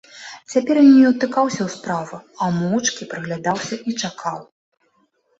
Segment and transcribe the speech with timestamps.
[0.51, 2.15] Цяпер ён не ўтыкаўся ў справу,
[2.45, 4.41] а моўчкі прыглядаўся і чакаў.